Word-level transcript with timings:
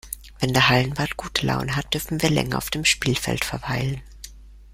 Wenn 0.39 0.51
der 0.51 0.67
Hallenwart 0.67 1.15
gute 1.15 1.45
Laune 1.45 1.75
hat, 1.75 1.93
dürfen 1.93 2.23
wir 2.23 2.31
länger 2.31 2.57
auf 2.57 2.71
dem 2.71 2.85
Spielfeld 2.85 3.45
verweilen. 3.45 4.01